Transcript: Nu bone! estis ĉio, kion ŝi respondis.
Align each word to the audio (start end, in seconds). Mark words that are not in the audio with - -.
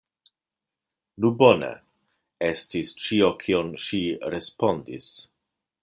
Nu 1.25 1.29
bone! 1.41 1.69
estis 2.49 2.95
ĉio, 3.05 3.31
kion 3.45 3.71
ŝi 3.89 4.01
respondis. 4.37 5.13